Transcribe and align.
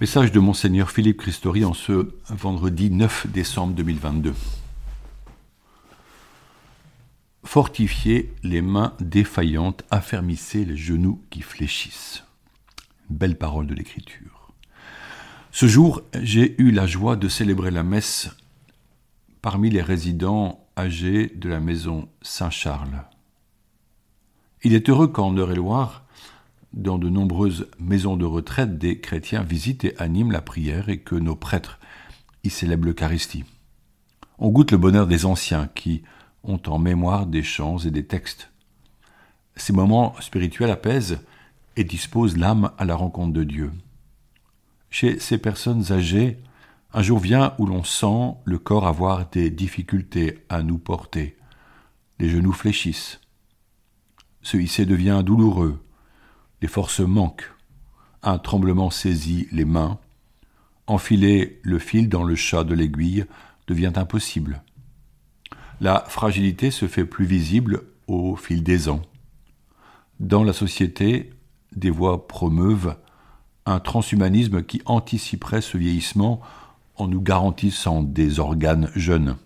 Message 0.00 0.30
de 0.30 0.38
Monseigneur 0.38 0.92
Philippe 0.92 1.16
Christori 1.16 1.64
en 1.64 1.74
ce 1.74 2.14
vendredi 2.28 2.88
9 2.88 3.26
décembre 3.32 3.74
2022. 3.74 4.32
Fortifiez 7.42 8.32
les 8.44 8.62
mains 8.62 8.94
défaillantes, 9.00 9.84
affermissez 9.90 10.64
les 10.64 10.76
genoux 10.76 11.20
qui 11.30 11.40
fléchissent. 11.40 12.22
Belle 13.10 13.36
parole 13.36 13.66
de 13.66 13.74
l'Écriture. 13.74 14.52
Ce 15.50 15.66
jour, 15.66 16.02
j'ai 16.22 16.54
eu 16.62 16.70
la 16.70 16.86
joie 16.86 17.16
de 17.16 17.28
célébrer 17.28 17.72
la 17.72 17.82
messe 17.82 18.30
parmi 19.42 19.68
les 19.68 19.82
résidents 19.82 20.64
âgés 20.76 21.32
de 21.34 21.48
la 21.48 21.58
maison 21.58 22.08
Saint-Charles. 22.22 23.02
Il 24.62 24.74
est 24.74 24.88
heureux 24.88 25.08
qu'en 25.08 25.36
Eure-et-Loire, 25.36 26.04
dans 26.72 26.98
de 26.98 27.08
nombreuses 27.08 27.68
maisons 27.78 28.16
de 28.16 28.24
retraite, 28.24 28.78
des 28.78 29.00
chrétiens 29.00 29.42
visitent 29.42 29.84
et 29.84 29.98
animent 29.98 30.32
la 30.32 30.42
prière 30.42 30.88
et 30.88 30.98
que 30.98 31.14
nos 31.14 31.36
prêtres 31.36 31.78
y 32.44 32.50
célèbrent 32.50 32.86
l'Eucharistie. 32.86 33.44
On 34.38 34.50
goûte 34.50 34.70
le 34.70 34.78
bonheur 34.78 35.06
des 35.06 35.26
anciens 35.26 35.68
qui 35.74 36.02
ont 36.44 36.60
en 36.66 36.78
mémoire 36.78 37.26
des 37.26 37.42
chants 37.42 37.78
et 37.78 37.90
des 37.90 38.06
textes. 38.06 38.50
Ces 39.56 39.72
moments 39.72 40.14
spirituels 40.20 40.70
apaisent 40.70 41.18
et 41.76 41.84
disposent 41.84 42.36
l'âme 42.36 42.70
à 42.78 42.84
la 42.84 42.94
rencontre 42.94 43.32
de 43.32 43.44
Dieu. 43.44 43.72
Chez 44.90 45.18
ces 45.18 45.38
personnes 45.38 45.92
âgées, 45.92 46.38
un 46.92 47.02
jour 47.02 47.18
vient 47.18 47.54
où 47.58 47.66
l'on 47.66 47.84
sent 47.84 48.34
le 48.44 48.58
corps 48.58 48.86
avoir 48.86 49.28
des 49.30 49.50
difficultés 49.50 50.38
à 50.48 50.62
nous 50.62 50.78
porter. 50.78 51.36
Les 52.18 52.30
genoux 52.30 52.52
fléchissent. 52.52 53.20
Ce 54.42 54.56
hisser 54.56 54.86
devient 54.86 55.22
douloureux, 55.24 55.82
les 56.62 56.68
forces 56.68 57.00
manquent. 57.00 57.52
Un 58.22 58.38
tremblement 58.38 58.90
saisit 58.90 59.48
les 59.52 59.64
mains. 59.64 59.98
Enfiler 60.86 61.60
le 61.62 61.78
fil 61.78 62.08
dans 62.08 62.24
le 62.24 62.34
chat 62.34 62.64
de 62.64 62.74
l'aiguille 62.74 63.26
devient 63.66 63.92
impossible. 63.96 64.62
La 65.80 66.04
fragilité 66.08 66.70
se 66.70 66.88
fait 66.88 67.04
plus 67.04 67.26
visible 67.26 67.82
au 68.08 68.34
fil 68.36 68.62
des 68.62 68.88
ans. 68.88 69.02
Dans 70.18 70.42
la 70.42 70.52
société, 70.52 71.30
des 71.76 71.90
voix 71.90 72.26
promeuvent 72.26 72.96
un 73.66 73.78
transhumanisme 73.78 74.62
qui 74.62 74.82
anticiperait 74.86 75.60
ce 75.60 75.76
vieillissement 75.78 76.40
en 76.96 77.06
nous 77.06 77.20
garantissant 77.20 78.02
des 78.02 78.40
organes 78.40 78.90
jeunes. 78.96 79.36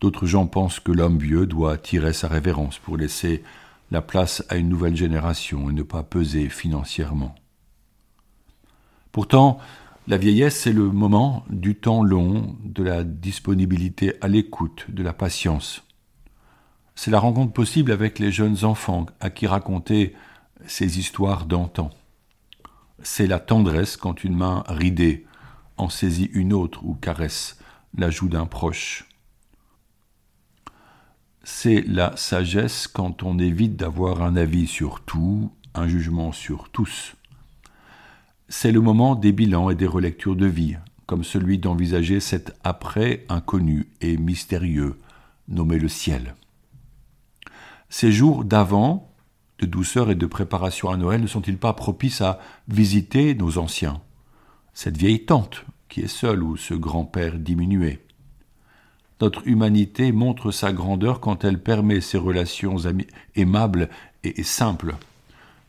D'autres 0.00 0.26
gens 0.26 0.46
pensent 0.46 0.80
que 0.80 0.92
l'homme 0.92 1.18
vieux 1.18 1.46
doit 1.46 1.78
tirer 1.78 2.12
sa 2.12 2.28
révérence 2.28 2.78
pour 2.78 2.96
laisser 2.96 3.42
la 3.90 4.02
place 4.02 4.44
à 4.48 4.56
une 4.56 4.68
nouvelle 4.68 4.96
génération 4.96 5.70
et 5.70 5.72
ne 5.72 5.82
pas 5.82 6.02
peser 6.02 6.48
financièrement. 6.48 7.34
Pourtant, 9.12 9.58
la 10.06 10.16
vieillesse, 10.16 10.60
c'est 10.60 10.72
le 10.72 10.90
moment 10.90 11.44
du 11.50 11.74
temps 11.74 12.02
long, 12.02 12.56
de 12.64 12.82
la 12.82 13.04
disponibilité 13.04 14.14
à 14.20 14.28
l'écoute, 14.28 14.86
de 14.88 15.02
la 15.02 15.12
patience. 15.12 15.84
C'est 16.94 17.10
la 17.10 17.20
rencontre 17.20 17.52
possible 17.52 17.92
avec 17.92 18.18
les 18.18 18.32
jeunes 18.32 18.64
enfants 18.64 19.06
à 19.20 19.30
qui 19.30 19.46
raconter 19.46 20.14
ces 20.66 20.98
histoires 20.98 21.46
d'antan. 21.46 21.90
C'est 23.02 23.26
la 23.26 23.38
tendresse 23.38 23.96
quand 23.96 24.24
une 24.24 24.36
main 24.36 24.64
ridée 24.66 25.26
en 25.76 25.88
saisit 25.88 26.30
une 26.32 26.52
autre 26.52 26.84
ou 26.84 26.94
caresse 26.94 27.58
la 27.96 28.10
joue 28.10 28.28
d'un 28.28 28.46
proche 28.46 29.08
c'est 31.50 31.82
la 31.88 32.14
sagesse 32.14 32.86
quand 32.86 33.22
on 33.22 33.38
évite 33.38 33.74
d'avoir 33.74 34.22
un 34.22 34.36
avis 34.36 34.66
sur 34.66 35.00
tout, 35.00 35.50
un 35.74 35.88
jugement 35.88 36.30
sur 36.30 36.68
tous. 36.68 37.14
C'est 38.50 38.70
le 38.70 38.82
moment 38.82 39.14
des 39.14 39.32
bilans 39.32 39.70
et 39.70 39.74
des 39.74 39.86
relectures 39.86 40.36
de 40.36 40.46
vie, 40.46 40.76
comme 41.06 41.24
celui 41.24 41.58
d'envisager 41.58 42.20
cet 42.20 42.54
après 42.64 43.24
inconnu 43.30 43.88
et 44.02 44.18
mystérieux 44.18 44.98
nommé 45.48 45.78
le 45.78 45.88
ciel. 45.88 46.34
Ces 47.88 48.12
jours 48.12 48.44
d'avant, 48.44 49.10
de 49.58 49.64
douceur 49.64 50.10
et 50.10 50.14
de 50.16 50.26
préparation 50.26 50.90
à 50.90 50.98
Noël, 50.98 51.22
ne 51.22 51.26
sont-ils 51.26 51.58
pas 51.58 51.72
propices 51.72 52.20
à 52.20 52.40
visiter 52.68 53.34
nos 53.34 53.56
anciens? 53.56 54.02
Cette 54.74 54.98
vieille 54.98 55.24
tante 55.24 55.64
qui 55.88 56.02
est 56.02 56.08
seule 56.08 56.42
ou 56.42 56.58
ce 56.58 56.74
grand-père 56.74 57.38
diminué? 57.38 58.00
Notre 59.20 59.46
humanité 59.46 60.12
montre 60.12 60.50
sa 60.50 60.72
grandeur 60.72 61.20
quand 61.20 61.44
elle 61.44 61.60
permet 61.60 62.00
ces 62.00 62.18
relations 62.18 62.76
aimables 63.34 63.88
et 64.22 64.42
simples. 64.42 64.94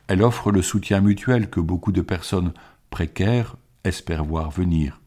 Elle 0.07 0.23
offre 0.23 0.51
le 0.51 0.61
soutien 0.61 1.01
mutuel 1.01 1.49
que 1.49 1.59
beaucoup 1.59 1.91
de 1.91 2.01
personnes 2.01 2.53
précaires 2.89 3.55
espèrent 3.83 4.25
voir 4.25 4.51
venir. 4.51 4.99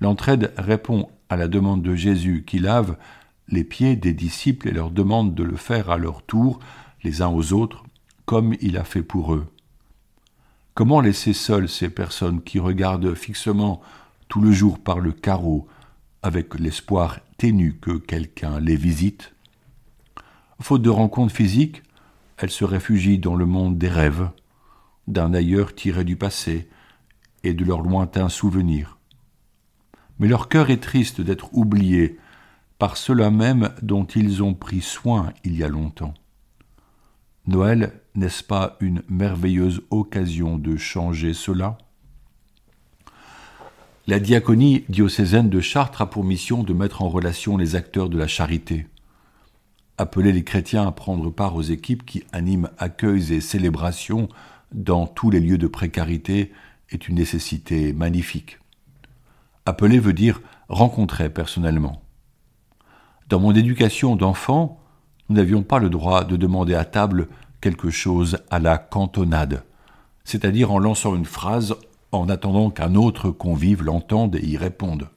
L'entraide 0.00 0.52
répond 0.56 1.08
à 1.28 1.36
la 1.36 1.48
demande 1.48 1.82
de 1.82 1.94
Jésus 1.94 2.44
qui 2.46 2.58
lave 2.58 2.96
les 3.48 3.64
pieds 3.64 3.96
des 3.96 4.12
disciples 4.12 4.68
et 4.68 4.72
leur 4.72 4.90
demande 4.90 5.34
de 5.34 5.42
le 5.42 5.56
faire 5.56 5.90
à 5.90 5.98
leur 5.98 6.22
tour, 6.22 6.58
les 7.04 7.22
uns 7.22 7.28
aux 7.28 7.52
autres, 7.52 7.84
comme 8.24 8.54
il 8.60 8.76
a 8.76 8.84
fait 8.84 9.02
pour 9.02 9.34
eux. 9.34 9.46
Comment 10.74 11.00
laisser 11.00 11.34
seules 11.34 11.68
ces 11.68 11.90
personnes 11.90 12.42
qui 12.42 12.58
regardent 12.58 13.14
fixement 13.14 13.82
tout 14.28 14.40
le 14.40 14.52
jour 14.52 14.78
par 14.78 15.00
le 15.00 15.12
carreau, 15.12 15.66
avec 16.22 16.58
l'espoir 16.58 17.18
ténu 17.36 17.78
que 17.80 17.92
quelqu'un 17.92 18.60
les 18.60 18.76
visite. 18.76 19.34
Faute 20.60 20.82
de 20.82 20.90
rencontres 20.90 21.34
physiques, 21.34 21.82
elles 22.38 22.50
se 22.50 22.64
réfugient 22.64 23.18
dans 23.18 23.34
le 23.34 23.46
monde 23.46 23.78
des 23.78 23.88
rêves, 23.88 24.30
d'un 25.08 25.34
ailleurs 25.34 25.74
tiré 25.74 26.04
du 26.04 26.16
passé 26.16 26.68
et 27.42 27.54
de 27.54 27.64
leurs 27.64 27.82
lointains 27.82 28.28
souvenirs. 28.28 28.98
Mais 30.18 30.28
leur 30.28 30.48
cœur 30.48 30.70
est 30.70 30.82
triste 30.82 31.20
d'être 31.20 31.52
oublié 31.52 32.18
par 32.78 32.96
ceux-là 32.96 33.30
même 33.30 33.70
dont 33.82 34.04
ils 34.04 34.42
ont 34.42 34.54
pris 34.54 34.80
soin 34.80 35.32
il 35.44 35.56
y 35.56 35.64
a 35.64 35.68
longtemps. 35.68 36.14
Noël 37.46 38.00
n'est-ce 38.14 38.44
pas 38.44 38.76
une 38.80 39.02
merveilleuse 39.08 39.82
occasion 39.90 40.58
de 40.58 40.76
changer 40.76 41.34
cela? 41.34 41.78
La 44.08 44.18
diaconie 44.18 44.84
diocésaine 44.88 45.48
de 45.48 45.60
Chartres 45.60 46.02
a 46.02 46.10
pour 46.10 46.24
mission 46.24 46.64
de 46.64 46.72
mettre 46.72 47.02
en 47.02 47.08
relation 47.08 47.56
les 47.56 47.76
acteurs 47.76 48.08
de 48.08 48.18
la 48.18 48.26
charité. 48.26 48.88
Appeler 49.96 50.32
les 50.32 50.42
chrétiens 50.42 50.88
à 50.88 50.90
prendre 50.90 51.30
part 51.30 51.54
aux 51.54 51.62
équipes 51.62 52.04
qui 52.04 52.24
animent 52.32 52.70
accueils 52.78 53.32
et 53.32 53.40
célébrations 53.40 54.28
dans 54.72 55.06
tous 55.06 55.30
les 55.30 55.38
lieux 55.38 55.58
de 55.58 55.68
précarité 55.68 56.50
est 56.90 57.06
une 57.06 57.14
nécessité 57.14 57.92
magnifique. 57.92 58.58
Appeler 59.66 60.00
veut 60.00 60.12
dire 60.12 60.40
rencontrer 60.68 61.30
personnellement. 61.30 62.02
Dans 63.28 63.38
mon 63.38 63.54
éducation 63.54 64.16
d'enfant, 64.16 64.80
nous 65.28 65.36
n'avions 65.36 65.62
pas 65.62 65.78
le 65.78 65.90
droit 65.90 66.24
de 66.24 66.36
demander 66.36 66.74
à 66.74 66.84
table 66.84 67.28
quelque 67.60 67.90
chose 67.90 68.38
à 68.50 68.58
la 68.58 68.78
cantonade, 68.78 69.62
c'est-à-dire 70.24 70.72
en 70.72 70.80
lançant 70.80 71.14
une 71.14 71.24
phrase 71.24 71.76
en 72.12 72.28
attendant 72.28 72.70
qu'un 72.70 72.94
autre 72.94 73.30
convive 73.30 73.82
l'entende 73.82 74.36
et 74.36 74.46
y 74.46 74.56
réponde. 74.56 75.08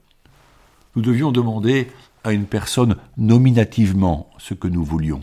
Nous 0.96 1.02
devions 1.02 1.30
demander 1.30 1.88
à 2.24 2.32
une 2.32 2.46
personne 2.46 2.96
nominativement 3.18 4.30
ce 4.38 4.54
que 4.54 4.66
nous 4.66 4.82
voulions. 4.82 5.22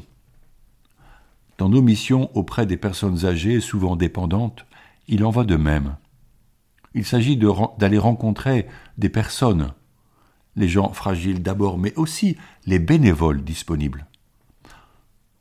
Dans 1.57 1.69
nos 1.69 1.81
missions 1.81 2.29
auprès 2.35 2.65
des 2.65 2.77
personnes 2.77 3.25
âgées, 3.25 3.59
souvent 3.59 3.95
dépendantes, 3.95 4.65
il 5.07 5.25
en 5.25 5.31
va 5.31 5.43
de 5.43 5.55
même. 5.55 5.97
Il 6.93 7.05
s'agit 7.05 7.37
d'aller 7.77 7.97
rencontrer 7.97 8.67
des 8.97 9.09
personnes, 9.09 9.73
les 10.55 10.69
gens 10.69 10.93
fragiles 10.93 11.41
d'abord, 11.41 11.77
mais 11.77 11.93
aussi 11.95 12.37
les 12.65 12.79
bénévoles 12.79 13.43
disponibles. 13.43 14.05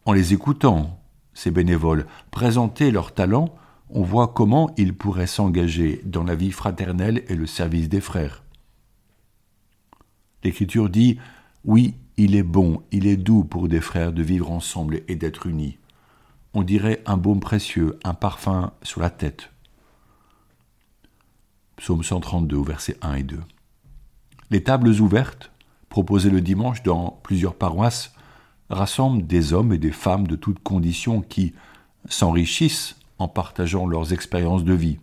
En 0.06 0.12
les 0.12 0.32
écoutant, 0.32 0.98
ces 1.34 1.50
bénévoles, 1.50 2.06
présenter 2.30 2.90
leurs 2.90 3.12
talents 3.12 3.54
on 3.94 4.02
voit 4.02 4.28
comment 4.28 4.70
il 4.76 4.94
pourrait 4.94 5.26
s'engager 5.26 6.00
dans 6.04 6.24
la 6.24 6.34
vie 6.34 6.50
fraternelle 6.50 7.22
et 7.28 7.36
le 7.36 7.46
service 7.46 7.88
des 7.88 8.00
frères. 8.00 8.42
L'Écriture 10.42 10.88
dit 10.88 11.18
Oui, 11.64 11.94
il 12.16 12.34
est 12.34 12.42
bon, 12.42 12.82
il 12.90 13.06
est 13.06 13.16
doux 13.16 13.44
pour 13.44 13.68
des 13.68 13.80
frères 13.80 14.12
de 14.12 14.22
vivre 14.22 14.50
ensemble 14.50 15.02
et 15.08 15.16
d'être 15.16 15.46
unis. 15.46 15.78
On 16.54 16.62
dirait 16.62 17.02
un 17.06 17.16
baume 17.16 17.40
précieux, 17.40 17.98
un 18.04 18.14
parfum 18.14 18.72
sur 18.82 19.00
la 19.00 19.10
tête. 19.10 19.50
Psaume 21.76 22.02
132, 22.02 22.62
versets 22.62 22.96
1 23.02 23.14
et 23.14 23.22
2. 23.22 23.40
Les 24.50 24.62
tables 24.62 24.88
ouvertes, 25.00 25.50
proposées 25.88 26.30
le 26.30 26.40
dimanche 26.40 26.82
dans 26.82 27.20
plusieurs 27.22 27.54
paroisses, 27.54 28.14
rassemblent 28.70 29.26
des 29.26 29.52
hommes 29.52 29.72
et 29.72 29.78
des 29.78 29.92
femmes 29.92 30.26
de 30.26 30.36
toutes 30.36 30.62
conditions 30.62 31.20
qui 31.20 31.52
s'enrichissent 32.08 32.96
en 33.22 33.28
partageant 33.28 33.86
leurs 33.86 34.12
expériences 34.12 34.64
de 34.64 34.74
vie. 34.74 34.98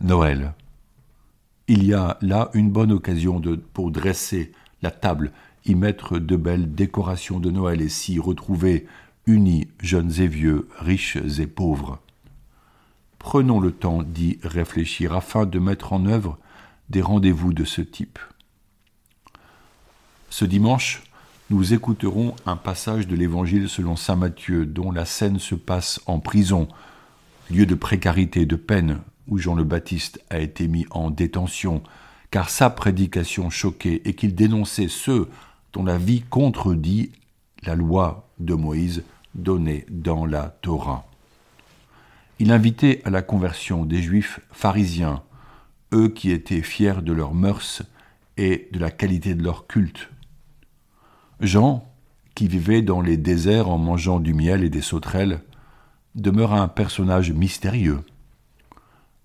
Noël. 0.00 0.54
Il 1.68 1.84
y 1.84 1.94
a 1.94 2.16
là 2.20 2.50
une 2.54 2.70
bonne 2.70 2.92
occasion 2.92 3.42
pour 3.72 3.90
dresser 3.90 4.52
la 4.82 4.92
table, 4.92 5.32
y 5.64 5.74
mettre 5.74 6.18
de 6.18 6.36
belles 6.36 6.74
décorations 6.74 7.40
de 7.40 7.50
Noël 7.50 7.82
et 7.82 7.88
s'y 7.88 8.20
retrouver 8.20 8.86
unis, 9.26 9.66
jeunes 9.80 10.12
et 10.20 10.28
vieux, 10.28 10.68
riches 10.78 11.16
et 11.16 11.46
pauvres. 11.48 11.98
prenons 13.18 13.58
le 13.58 13.72
temps 13.72 14.04
d'y 14.04 14.38
réfléchir 14.44 15.12
afin 15.12 15.46
de 15.46 15.58
mettre 15.58 15.92
en 15.92 16.06
œuvre 16.06 16.38
des 16.90 17.02
rendez-vous 17.02 17.52
de 17.52 17.64
ce 17.64 17.80
type. 17.80 18.20
Ce 20.30 20.44
dimanche, 20.44 21.02
nous 21.48 21.74
écouterons 21.74 22.34
un 22.44 22.56
passage 22.56 23.06
de 23.06 23.14
l'Évangile 23.14 23.68
selon 23.68 23.94
Saint 23.94 24.16
Matthieu 24.16 24.66
dont 24.66 24.90
la 24.90 25.04
scène 25.04 25.38
se 25.38 25.54
passe 25.54 26.00
en 26.06 26.18
prison, 26.18 26.66
lieu 27.50 27.66
de 27.66 27.76
précarité 27.76 28.40
et 28.40 28.46
de 28.46 28.56
peine 28.56 28.98
où 29.28 29.38
Jean 29.38 29.54
le 29.54 29.64
Baptiste 29.64 30.20
a 30.30 30.38
été 30.38 30.66
mis 30.66 30.86
en 30.90 31.10
détention, 31.10 31.82
car 32.30 32.50
sa 32.50 32.70
prédication 32.70 33.50
choquait 33.50 34.02
et 34.04 34.14
qu'il 34.14 34.34
dénonçait 34.34 34.88
ceux 34.88 35.28
dont 35.72 35.84
la 35.84 35.98
vie 35.98 36.22
contredit 36.22 37.12
la 37.62 37.76
loi 37.76 38.28
de 38.38 38.54
Moïse 38.54 39.04
donnée 39.34 39.86
dans 39.88 40.26
la 40.26 40.56
Torah. 40.62 41.06
Il 42.38 42.50
invitait 42.50 43.02
à 43.04 43.10
la 43.10 43.22
conversion 43.22 43.84
des 43.84 44.02
Juifs 44.02 44.40
pharisiens, 44.50 45.22
eux 45.92 46.08
qui 46.08 46.32
étaient 46.32 46.62
fiers 46.62 47.02
de 47.02 47.12
leurs 47.12 47.34
mœurs 47.34 47.82
et 48.36 48.68
de 48.72 48.78
la 48.78 48.90
qualité 48.90 49.34
de 49.34 49.42
leur 49.42 49.66
culte. 49.66 50.10
Jean, 51.40 51.92
qui 52.34 52.48
vivait 52.48 52.82
dans 52.82 53.00
les 53.00 53.16
déserts 53.16 53.68
en 53.68 53.78
mangeant 53.78 54.20
du 54.20 54.34
miel 54.34 54.64
et 54.64 54.70
des 54.70 54.80
sauterelles, 54.80 55.40
demeure 56.14 56.54
un 56.54 56.68
personnage 56.68 57.32
mystérieux. 57.32 58.00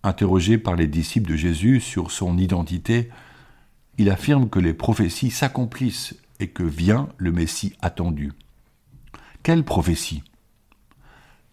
Interrogé 0.04 0.58
par 0.58 0.76
les 0.76 0.88
disciples 0.88 1.32
de 1.32 1.36
Jésus 1.36 1.80
sur 1.80 2.12
son 2.12 2.38
identité, 2.38 3.10
il 3.98 4.10
affirme 4.10 4.50
que 4.50 4.60
les 4.60 4.74
prophéties 4.74 5.32
s'accomplissent 5.32 6.16
et 6.40 6.48
que 6.48 6.64
vient 6.64 7.10
le 7.18 7.32
Messie 7.32 7.76
attendu. 7.82 8.34
Quelle 9.44 9.64
prophétie? 9.64 10.24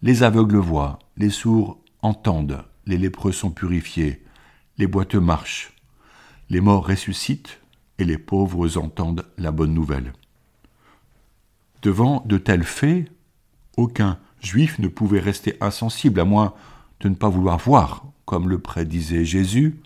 Les 0.01 0.23
aveugles 0.23 0.57
voient, 0.57 0.99
les 1.17 1.29
sourds 1.29 1.79
entendent, 2.01 2.63
les 2.85 2.97
lépreux 2.97 3.31
sont 3.31 3.51
purifiés, 3.51 4.23
les 4.77 4.87
boiteux 4.87 5.19
marchent, 5.19 5.73
les 6.49 6.61
morts 6.61 6.87
ressuscitent 6.87 7.59
et 7.97 8.05
les 8.05 8.17
pauvres 8.17 8.77
entendent 8.77 9.25
la 9.37 9.51
bonne 9.51 9.73
nouvelle. 9.73 10.13
Devant 11.81 12.23
de 12.25 12.37
tels 12.37 12.63
faits, 12.63 13.09
aucun 13.77 14.19
juif 14.41 14.79
ne 14.79 14.87
pouvait 14.87 15.19
rester 15.19 15.55
insensible, 15.61 16.19
à 16.19 16.25
moins 16.25 16.53
de 16.99 17.09
ne 17.09 17.15
pas 17.15 17.29
vouloir 17.29 17.57
voir, 17.57 18.05
comme 18.25 18.49
le 18.49 18.59
prédisait 18.59 19.25
Jésus. 19.25 19.79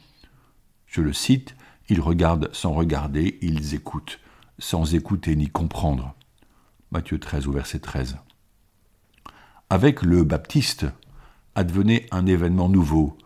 Je 0.88 1.01
le 1.01 1.13
cite, 1.13 1.56
ils 1.90 2.01
regardent 2.01 2.50
sans 2.54 2.74
regarder, 2.74 3.38
ils 3.42 3.75
écoutent 3.75 4.19
sans 4.60 4.95
écouter 4.95 5.36
ni 5.36 5.50
comprendre. 5.50 6.13
Matthieu 6.92 7.19
13 7.19 7.48
au 7.48 7.51
verset 7.51 7.80
13. 7.80 8.18
Avec 9.69 10.01
le 10.01 10.24
Baptiste 10.24 10.86
advenait 11.56 12.06
un 12.12 12.25
événement 12.25 12.69
nouveau. 12.69 13.18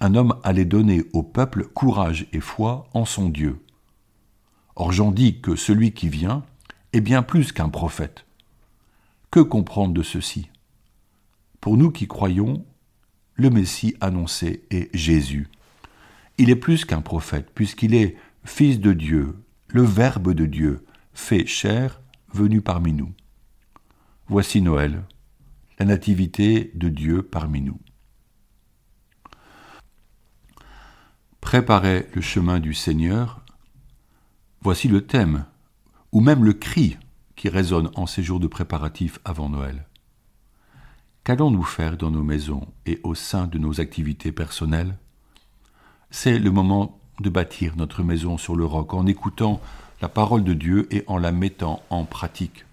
Un 0.00 0.14
homme 0.14 0.36
allait 0.42 0.64
donner 0.64 1.04
au 1.12 1.22
peuple 1.22 1.64
courage 1.64 2.26
et 2.32 2.40
foi 2.40 2.88
en 2.94 3.04
son 3.04 3.28
Dieu. 3.28 3.62
Or 4.76 4.92
j'en 4.92 5.10
dis 5.10 5.40
que 5.40 5.56
celui 5.56 5.92
qui 5.92 6.08
vient 6.08 6.44
est 6.92 7.00
bien 7.00 7.22
plus 7.22 7.52
qu'un 7.52 7.68
prophète. 7.68 8.26
Que 9.30 9.40
comprendre 9.40 9.94
de 9.94 10.02
ceci? 10.02 10.48
Pour 11.60 11.76
nous 11.76 11.90
qui 11.90 12.08
croyons, 12.08 12.64
le 13.34 13.50
Messie 13.50 13.96
annoncé 14.00 14.64
est 14.70 14.94
Jésus. 14.96 15.48
Il 16.38 16.50
est 16.50 16.56
plus 16.56 16.84
qu'un 16.84 17.00
prophète, 17.00 17.50
puisqu'il 17.54 17.94
est 17.94 18.16
Fils 18.44 18.80
de 18.80 18.92
Dieu, 18.92 19.36
le 19.68 19.82
Verbe 19.82 20.32
de 20.32 20.46
Dieu, 20.46 20.84
fait 21.12 21.46
chair, 21.46 22.00
venu 22.32 22.62
parmi 22.62 22.92
nous. 22.92 23.12
Voici 24.28 24.62
Noël, 24.62 25.04
la 25.78 25.86
nativité 25.86 26.70
de 26.74 26.88
Dieu 26.88 27.22
parmi 27.22 27.60
nous. 27.60 27.78
Préparez 31.40 32.08
le 32.14 32.20
chemin 32.20 32.60
du 32.60 32.74
Seigneur, 32.74 33.44
voici 34.62 34.88
le 34.88 35.06
thème 35.06 35.46
ou 36.12 36.20
même 36.20 36.44
le 36.44 36.52
cri 36.52 36.96
qui 37.36 37.48
résonne 37.48 37.90
en 37.94 38.06
ces 38.06 38.22
jours 38.22 38.40
de 38.40 38.46
préparatifs 38.46 39.18
avant 39.24 39.48
Noël. 39.48 39.86
Qu'allons-nous 41.24 41.62
faire 41.62 41.96
dans 41.96 42.10
nos 42.10 42.22
maisons 42.22 42.66
et 42.86 43.00
au 43.02 43.14
sein 43.14 43.46
de 43.46 43.58
nos 43.58 43.80
activités 43.80 44.32
personnelles? 44.32 44.96
C'est 46.10 46.38
le 46.38 46.50
moment 46.50 46.98
de 47.20 47.30
bâtir 47.30 47.76
notre 47.76 48.02
maison 48.02 48.38
sur 48.38 48.56
le 48.56 48.64
roc 48.64 48.94
en 48.94 49.06
écoutant 49.06 49.60
la 50.00 50.08
parole 50.08 50.44
de 50.44 50.54
Dieu 50.54 50.88
et 50.90 51.04
en 51.06 51.18
la 51.18 51.30
mettant 51.30 51.82
en 51.90 52.04
pratique. 52.04 52.64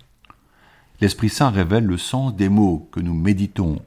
L'Esprit 1.01 1.29
Saint 1.29 1.49
révèle 1.49 1.85
le 1.85 1.97
sens 1.97 2.35
des 2.35 2.49
mots 2.49 2.89
que 2.91 2.99
nous 2.99 3.13
méditons 3.13 3.81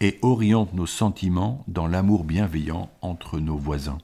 et 0.00 0.18
oriente 0.22 0.72
nos 0.72 0.86
sentiments 0.86 1.62
dans 1.68 1.86
l'amour 1.86 2.24
bienveillant 2.24 2.88
entre 3.02 3.38
nos 3.38 3.56
voisins. 3.56 3.98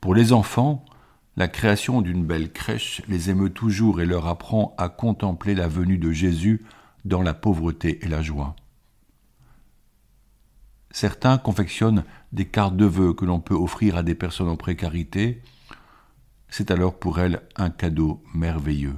Pour 0.00 0.14
les 0.14 0.32
enfants, 0.32 0.84
la 1.36 1.48
création 1.48 2.02
d'une 2.02 2.24
belle 2.24 2.52
crèche 2.52 3.02
les 3.08 3.30
émeut 3.30 3.50
toujours 3.50 4.00
et 4.00 4.06
leur 4.06 4.26
apprend 4.26 4.74
à 4.76 4.88
contempler 4.88 5.54
la 5.54 5.68
venue 5.68 5.98
de 5.98 6.12
Jésus 6.12 6.64
dans 7.04 7.22
la 7.22 7.34
pauvreté 7.34 8.04
et 8.04 8.08
la 8.08 8.22
joie. 8.22 8.54
Certains 10.90 11.38
confectionnent 11.38 12.04
des 12.32 12.44
cartes 12.44 12.76
de 12.76 12.84
vœux 12.84 13.14
que 13.14 13.24
l'on 13.24 13.40
peut 13.40 13.54
offrir 13.54 13.96
à 13.96 14.02
des 14.02 14.14
personnes 14.14 14.48
en 14.48 14.56
précarité. 14.56 15.40
C'est 16.50 16.70
alors 16.70 16.98
pour 16.98 17.18
elles 17.18 17.40
un 17.56 17.70
cadeau 17.70 18.22
merveilleux. 18.34 18.96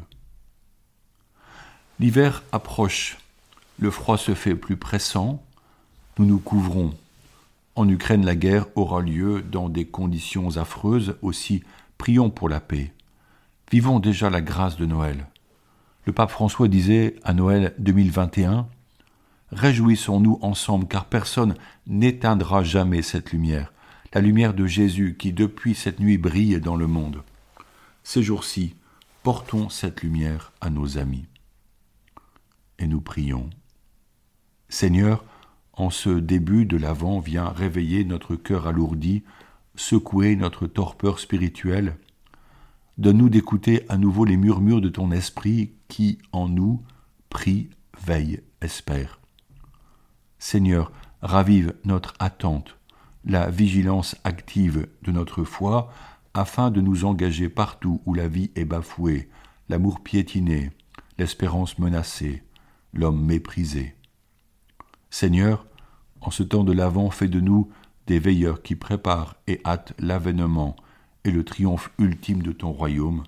L'hiver 2.01 2.43
approche, 2.51 3.19
le 3.79 3.93
froid 3.93 4.19
se 4.19 4.35
fait 4.35 4.57
plus 4.57 4.77
pressant, 4.77 5.41
nous 6.19 6.27
nous 6.27 6.41
couvrons. 6.41 6.93
En 7.77 7.89
Ukraine, 7.89 8.25
la 8.25 8.35
guerre 8.35 8.67
aura 8.75 9.01
lieu 9.01 9.43
dans 9.43 9.69
des 9.69 9.85
conditions 9.85 10.57
affreuses 10.57 11.17
aussi 11.23 11.63
Prions 11.99 12.31
pour 12.31 12.49
la 12.49 12.61
paix. 12.61 12.93
Vivons 13.71 14.01
déjà 14.01 14.31
la 14.31 14.41
grâce 14.41 14.77
de 14.77 14.87
Noël. 14.87 15.27
Le 16.07 16.13
pape 16.13 16.31
François 16.31 16.69
disait 16.69 17.17
à 17.25 17.33
Noël 17.33 17.75
2021 17.79 18.69
Réjouissons-nous 19.53 20.39
ensemble, 20.43 20.89
car 20.89 21.05
personne 21.05 21.55
n'éteindra 21.87 22.65
jamais 22.65 23.03
cette 23.03 23.33
lumière, 23.33 23.73
la 24.13 24.21
lumière 24.21 24.53
de 24.53 24.67
Jésus 24.67 25.17
qui 25.19 25.33
depuis 25.33 25.75
cette 25.75 26.01
nuit 26.01 26.19
brille 26.19 26.61
dans 26.61 26.77
le 26.77 26.87
monde. 26.87 27.23
Ces 28.03 28.23
jours-ci, 28.23 28.75
portons 29.23 29.69
cette 29.69 30.03
lumière 30.03 30.53
à 30.61 30.71
nos 30.71 30.99
amis. 30.99 31.27
Et 32.79 32.87
nous 32.87 33.01
prions. 33.01 33.49
Seigneur, 34.69 35.25
en 35.73 35.91
ce 35.91 36.11
début 36.11 36.67
de 36.67 36.77
l'Avent, 36.77 37.21
viens 37.21 37.49
réveiller 37.49 38.05
notre 38.05 38.37
cœur 38.37 38.67
alourdi 38.67 39.23
secouer 39.77 40.37
notre 40.37 40.67
torpeur 40.67 41.19
spirituelle. 41.19 41.97
Donne-nous 42.99 43.29
d'écouter 43.29 43.85
à 43.89 43.97
nouveau 43.97 44.25
les 44.25 44.37
murmures 44.37 44.81
de 44.81 44.89
ton 44.89 45.11
esprit 45.11 45.73
qui, 45.89 46.19
en 46.33 46.49
nous, 46.49 46.83
prie, 47.29 47.71
veille, 48.01 48.41
espère. 48.61 49.21
Seigneur, 50.39 50.93
ravive 51.23 51.75
notre 51.85 52.15
attente, 52.19 52.77
la 53.25 53.51
vigilance 53.51 54.17
active 54.25 54.89
de 55.03 55.11
notre 55.11 55.43
foi, 55.43 55.91
afin 56.35 56.71
de 56.71 56.81
nous 56.81 57.05
engager 57.05 57.49
partout 57.49 58.01
où 58.07 58.15
la 58.15 58.29
vie 58.29 58.51
est 58.55 58.65
bafouée, 58.65 59.29
l'amour 59.69 60.01
piétiné, 60.01 60.71
l'espérance 61.19 61.79
menacée, 61.79 62.43
l'homme 62.93 63.25
méprisé. 63.25 63.95
Seigneur, 65.11 65.67
en 66.21 66.31
ce 66.31 66.43
temps 66.43 66.65
de 66.65 66.73
l'Avent, 66.73 67.11
fais 67.11 67.29
de 67.29 67.41
nous 67.41 67.71
des 68.07 68.19
veilleurs 68.19 68.63
qui 68.63 68.77
préparent 68.77 69.37
et 69.47 69.61
hâtent 69.65 69.95
l'avènement 69.99 70.77
et 71.25 71.31
le 71.31 71.45
triomphe 71.45 71.91
ultime 71.99 72.43
de 72.43 72.53
ton 72.53 72.71
royaume, 72.71 73.25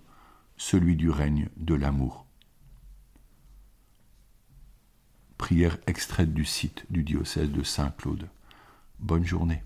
celui 0.57 0.97
du 0.97 1.11
règne 1.11 1.49
de 1.57 1.75
l'amour. 1.75 2.27
Prière 5.39 5.79
extraite 5.87 6.33
du 6.33 6.45
site 6.45 6.87
du 6.91 7.03
diocèse 7.03 7.51
de 7.51 7.63
Saint-Claude. 7.63 8.29
Bonne 8.99 9.25
journée. 9.25 9.63